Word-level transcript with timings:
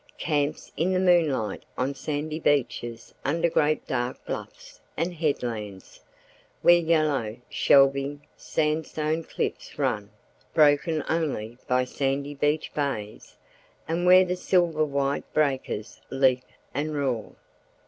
Camps 0.17 0.71
in 0.75 0.93
the 0.93 0.99
moonlight 0.99 1.63
on 1.77 1.93
sandy 1.93 2.39
beaches 2.39 3.13
under 3.23 3.51
great 3.51 3.85
dark 3.85 4.17
bluffs 4.25 4.79
and 4.97 5.13
headlands, 5.13 5.99
where 6.63 6.75
yellow, 6.79 7.37
shelving, 7.51 8.25
sandstone 8.35 9.23
cliffs 9.23 9.77
run, 9.77 10.09
broken 10.55 11.03
only 11.07 11.59
by 11.67 11.83
sandy 11.85 12.33
beached 12.33 12.73
bays, 12.73 13.37
and 13.87 14.07
where 14.07 14.25
the 14.25 14.35
silver 14.35 14.83
white 14.83 15.31
breakers 15.33 16.01
leap 16.09 16.43
and 16.73 16.95
roar. 16.97 17.33